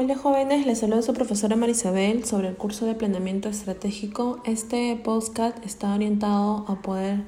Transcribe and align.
Hola 0.00 0.16
jóvenes, 0.16 0.64
les 0.64 0.78
saluda 0.78 1.02
su 1.02 1.12
profesora 1.12 1.56
Marisabel 1.56 2.24
sobre 2.24 2.46
el 2.46 2.54
curso 2.54 2.86
de 2.86 2.94
planeamiento 2.94 3.48
estratégico. 3.48 4.38
Este 4.44 4.94
podcast 4.94 5.58
está 5.66 5.92
orientado 5.92 6.64
a 6.68 6.80
poder 6.82 7.24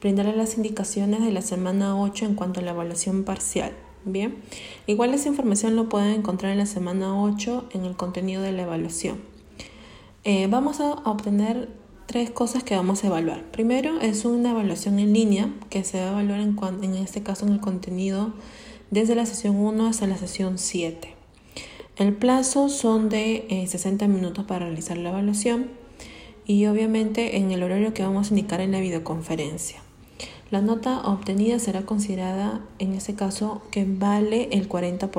brindarle 0.00 0.34
las 0.34 0.56
indicaciones 0.56 1.22
de 1.22 1.30
la 1.30 1.42
semana 1.42 1.96
8 1.96 2.24
en 2.24 2.34
cuanto 2.34 2.58
a 2.58 2.64
la 2.64 2.72
evaluación 2.72 3.22
parcial. 3.22 3.70
Bien, 4.04 4.34
igual 4.88 5.14
esa 5.14 5.28
información 5.28 5.76
lo 5.76 5.88
pueden 5.88 6.12
encontrar 6.12 6.50
en 6.50 6.58
la 6.58 6.66
semana 6.66 7.22
8 7.22 7.68
en 7.72 7.84
el 7.84 7.94
contenido 7.94 8.42
de 8.42 8.50
la 8.50 8.62
evaluación. 8.62 9.20
Eh, 10.24 10.48
vamos 10.50 10.80
a 10.80 10.94
obtener 11.04 11.68
tres 12.06 12.32
cosas 12.32 12.64
que 12.64 12.74
vamos 12.74 13.04
a 13.04 13.06
evaluar. 13.06 13.44
Primero 13.52 14.00
es 14.00 14.24
una 14.24 14.50
evaluación 14.50 14.98
en 14.98 15.12
línea 15.12 15.54
que 15.70 15.84
se 15.84 16.00
va 16.00 16.06
a 16.06 16.10
evaluar 16.20 16.40
en, 16.40 16.58
en 16.82 16.94
este 16.96 17.22
caso 17.22 17.46
en 17.46 17.52
el 17.52 17.60
contenido 17.60 18.32
desde 18.90 19.14
la 19.14 19.24
sesión 19.24 19.54
1 19.54 19.86
hasta 19.86 20.08
la 20.08 20.16
sesión 20.16 20.58
7. 20.58 21.17
El 21.98 22.12
plazo 22.12 22.68
son 22.68 23.08
de 23.08 23.66
60 23.66 24.04
eh, 24.04 24.08
minutos 24.08 24.44
para 24.44 24.66
realizar 24.66 24.96
la 24.96 25.08
evaluación 25.08 25.66
y 26.46 26.66
obviamente 26.66 27.38
en 27.38 27.50
el 27.50 27.64
horario 27.64 27.92
que 27.92 28.04
vamos 28.04 28.28
a 28.28 28.30
indicar 28.30 28.60
en 28.60 28.70
la 28.70 28.78
videoconferencia. 28.78 29.80
La 30.52 30.60
nota 30.60 31.00
obtenida 31.00 31.58
será 31.58 31.82
considerada 31.82 32.60
en 32.78 32.94
ese 32.94 33.16
caso 33.16 33.62
que 33.72 33.84
vale 33.84 34.48
el 34.52 34.68
40%. 34.68 35.10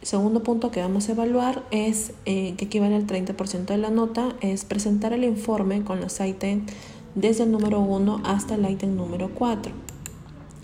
El 0.00 0.06
segundo 0.06 0.42
punto 0.42 0.70
que 0.70 0.80
vamos 0.80 1.10
a 1.10 1.12
evaluar 1.12 1.64
es 1.70 2.12
eh, 2.24 2.54
que 2.56 2.64
equivale 2.64 2.96
al 2.96 3.06
30% 3.06 3.66
de 3.66 3.76
la 3.76 3.90
nota, 3.90 4.34
es 4.40 4.64
presentar 4.64 5.12
el 5.12 5.24
informe 5.24 5.84
con 5.84 6.00
los 6.00 6.18
ítems 6.18 6.72
desde 7.14 7.42
el 7.44 7.52
número 7.52 7.80
1 7.80 8.22
hasta 8.24 8.54
el 8.54 8.68
ítem 8.70 8.96
número 8.96 9.28
4. 9.34 9.70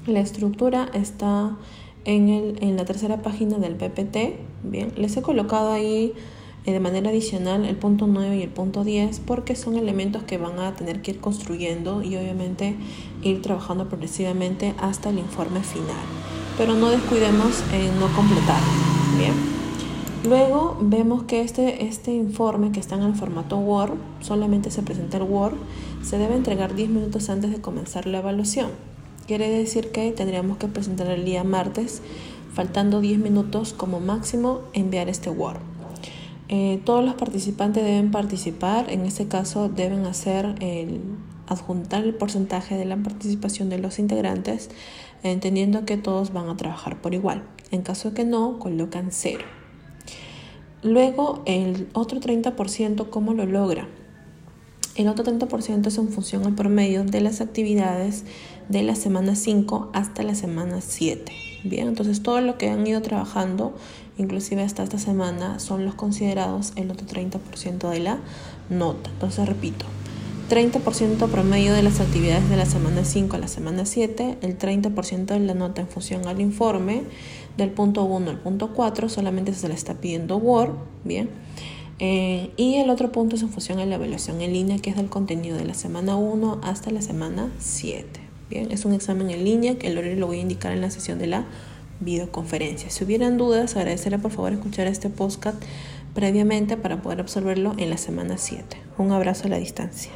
La 0.07 0.21
estructura 0.21 0.89
está 0.95 1.59
en, 2.07 2.29
el, 2.31 2.63
en 2.63 2.77
la 2.77 2.87
tercera 2.87 3.21
página 3.21 3.59
del 3.59 3.75
PPT. 3.75 4.39
Bien, 4.63 4.93
les 4.97 5.17
he 5.17 5.23
colocado 5.23 5.73
ahí 5.73 6.15
eh, 6.65 6.73
de 6.73 6.81
manera 6.81 7.11
adicional 7.11 7.65
el 7.65 7.77
punto 7.77 8.07
9 8.07 8.39
y 8.39 8.43
el 8.43 8.49
punto 8.49 8.85
10 8.85 9.21
porque 9.21 9.55
son 9.55 9.77
elementos 9.77 10.23
que 10.23 10.39
van 10.39 10.59
a 10.59 10.75
tener 10.75 11.03
que 11.03 11.11
ir 11.11 11.21
construyendo 11.21 12.03
y 12.03 12.17
obviamente 12.17 12.77
ir 13.23 13.43
trabajando 13.43 13.89
progresivamente 13.89 14.75
hasta 14.79 15.11
el 15.11 15.19
informe 15.19 15.61
final. 15.61 16.07
Pero 16.57 16.75
no 16.75 16.89
descuidemos 16.89 17.63
en 17.73 18.01
no 18.01 18.07
completar. 18.17 18.61
Bien. 19.19 19.35
Luego 20.25 20.77
vemos 20.81 21.25
que 21.25 21.41
este, 21.41 21.85
este 21.85 22.13
informe 22.13 22.73
que 22.73 22.81
está 22.81 22.97
en 22.97 23.03
el 23.03 23.15
formato 23.15 23.59
Word, 23.59 23.95
solamente 24.21 24.71
se 24.71 24.83
presenta 24.83 25.19
el 25.19 25.23
Word, 25.25 25.55
se 26.03 26.19
debe 26.19 26.35
entregar 26.35 26.75
10 26.75 26.89
minutos 26.89 27.31
antes 27.31 27.53
de 27.53 27.61
comenzar 27.61 28.07
la 28.07 28.19
evaluación. 28.19 28.71
Quiere 29.27 29.51
decir 29.51 29.91
que 29.91 30.13
tendríamos 30.13 30.57
que 30.59 30.69
presentar 30.69 31.09
el 31.09 31.25
día 31.25 31.43
martes, 31.43 32.01
faltando 32.55 33.01
10 33.01 33.19
minutos 33.19 33.73
como 33.73 33.99
máximo 33.99 34.61
enviar 34.73 35.09
este 35.09 35.31
Word. 35.31 35.59
Eh, 36.49 36.81
todos 36.85 37.05
los 37.05 37.15
participantes 37.15 37.83
deben 37.83 38.13
participar, 38.13 38.89
en 38.89 39.01
este 39.05 39.27
caso 39.27 39.69
deben 39.69 40.07
hacer 40.07 40.55
el 40.61 41.01
adjuntar 41.49 42.05
el 42.05 42.15
porcentaje 42.15 42.77
de 42.77 42.85
la 42.85 42.97
participación 42.97 43.69
de 43.69 43.79
los 43.79 43.99
integrantes, 43.99 44.71
entendiendo 45.25 45.85
que 45.85 45.97
todos 45.97 46.33
van 46.33 46.49
a 46.49 46.57
trabajar 46.57 47.03
por 47.03 47.13
igual. 47.13 47.43
En 47.73 47.83
caso 47.83 48.15
que 48.15 48.25
no, 48.25 48.61
colocan 48.61 49.09
cero. 49.11 49.45
Luego, 50.85 51.43
el 51.47 51.89
otro 51.95 52.21
30%, 52.21 53.11
¿cómo 53.11 53.35
lo 53.35 53.45
logra? 53.45 53.89
El 54.97 55.09
otro 55.09 55.25
30% 55.27 55.89
es 55.89 55.99
en 55.99 56.09
función 56.09 56.47
al 56.47 56.55
promedio 56.55 57.05
de 57.05 57.21
las 57.21 57.43
actividades 57.43 58.25
de 58.71 58.83
la 58.83 58.95
semana 58.95 59.37
5 59.37 59.91
hasta 59.93 60.23
la 60.23 60.35
semana 60.35 60.81
7. 60.81 61.31
Bien, 61.65 61.89
entonces 61.89 62.23
todo 62.23 62.41
lo 62.41 62.57
que 62.57 62.71
han 62.71 62.87
ido 62.87 63.03
trabajando, 63.03 63.75
inclusive 64.17 64.63
hasta 64.63 64.83
esta 64.83 64.99
semana, 64.99 65.59
son 65.59 65.85
los 65.85 65.95
considerados 65.95 66.73
el 66.77 66.91
otro 66.91 67.07
30% 67.07 67.91
de 67.91 68.01
la 68.01 68.21
nota. 68.71 69.11
Entonces 69.11 69.47
repito, 69.47 69.85
30% 70.49 71.29
promedio 71.29 71.75
de 71.75 71.83
las 71.83 72.01
actividades 72.01 72.49
de 72.49 72.57
la 72.57 72.65
semana 72.65 73.05
5 73.05 73.37
a 73.37 73.39
la 73.39 73.49
semana 73.49 73.85
7, 73.85 74.39
el 74.41 74.57
30% 74.57 75.27
de 75.27 75.41
la 75.41 75.53
nota 75.53 75.83
en 75.83 75.89
función 75.89 76.27
al 76.27 76.41
informe, 76.41 77.03
del 77.59 77.71
punto 77.71 78.05
1 78.05 78.31
al 78.31 78.39
punto 78.39 78.73
4 78.73 79.11
solamente 79.11 79.53
se 79.53 79.69
le 79.69 79.75
está 79.75 79.93
pidiendo 79.95 80.39
Word, 80.39 80.73
bien. 81.05 81.29
Eh, 81.99 82.51
y 82.57 82.77
el 82.77 82.91
otro 82.91 83.11
punto 83.11 83.37
es 83.37 83.43
en 83.43 83.49
función 83.49 83.79
a 83.79 83.87
la 83.87 83.95
evaluación 83.95 84.41
en 84.41 84.53
línea, 84.53 84.79
que 84.79 84.91
es 84.91 84.97
del 84.97 85.09
contenido 85.09 85.57
de 85.57 85.65
la 85.65 85.75
semana 85.75 86.17
1 86.17 86.61
hasta 86.63 86.91
la 86.91 87.01
semana 87.01 87.51
7. 87.59 88.21
Bien, 88.51 88.71
es 88.71 88.85
un 88.85 88.93
examen 88.93 89.31
en 89.31 89.45
línea 89.45 89.79
que 89.79 89.89
el 89.89 89.99
horario 89.99 90.17
lo 90.17 90.27
voy 90.27 90.39
a 90.39 90.43
indicar 90.43 90.73
en 90.73 90.81
la 90.81 90.91
sesión 90.91 91.19
de 91.19 91.27
la 91.27 91.47
videoconferencia. 92.01 92.91
Si 92.91 93.05
hubieran 93.05 93.39
dudas, 93.39 93.77
agradeceré 93.77 94.19
por 94.19 94.31
favor 94.31 94.53
escuchar 94.53 94.87
este 94.87 95.09
podcast 95.09 95.63
previamente 96.15 96.77
para 96.77 97.03
poder 97.03 97.21
absorberlo 97.21 97.75
en 97.79 97.91
la 97.91 97.97
semana 97.97 98.37
7. 98.39 98.77
Un 98.99 99.13
abrazo 99.13 99.47
a 99.47 99.51
la 99.51 99.59
distancia. 99.59 100.13